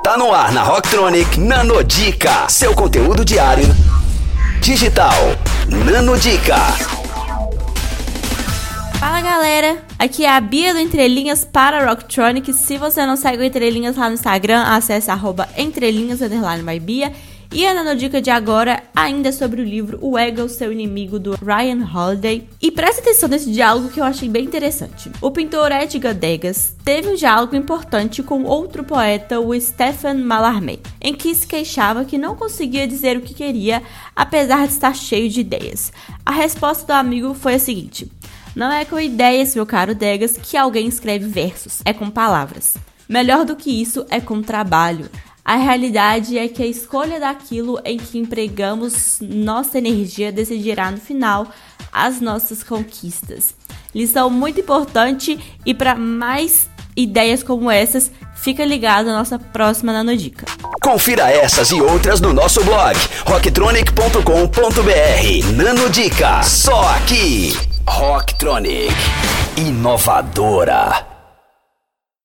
[0.00, 3.64] Tá no ar na Rocktronic Nanodica, seu conteúdo diário
[4.60, 5.14] digital.
[5.68, 6.56] Nanodica.
[8.98, 12.52] Fala galera, aqui é a Bia do Entrelinhas para Rocktronic.
[12.52, 17.12] Se você não segue o Entrelinhas lá no Instagram, acesse arroba entrelinhas by Bia
[17.54, 21.32] e a nanodica de agora ainda é sobre o livro O Ego, seu inimigo, do
[21.32, 22.48] Ryan Holiday.
[22.60, 25.10] E preste atenção nesse diálogo que eu achei bem interessante.
[25.20, 31.12] O pintor Edgar Degas teve um diálogo importante com outro poeta, o Stephen Mallarmé, em
[31.14, 33.82] que se queixava que não conseguia dizer o que queria,
[34.16, 35.92] apesar de estar cheio de ideias.
[36.24, 38.10] A resposta do amigo foi a seguinte:
[38.56, 42.76] Não é com ideias, meu caro Degas, que alguém escreve versos, é com palavras.
[43.06, 45.10] Melhor do que isso é com trabalho.
[45.44, 51.48] A realidade é que a escolha daquilo em que empregamos nossa energia decidirá no final
[51.92, 53.54] as nossas conquistas.
[53.94, 60.46] Lição muito importante e para mais ideias como essas, fica ligado à nossa próxima Nanodica.
[60.82, 62.96] Confira essas e outras no nosso blog
[63.26, 65.56] rocktronic.com.br.
[65.56, 67.56] Nanodica, só aqui.
[67.86, 68.94] Rocktronic,
[69.56, 71.11] inovadora.